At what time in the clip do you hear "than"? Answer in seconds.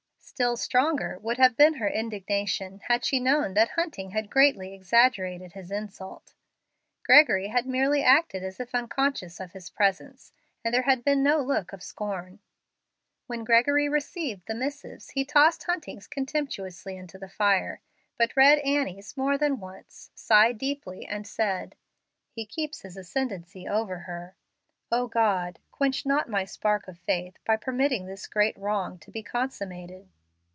19.37-19.59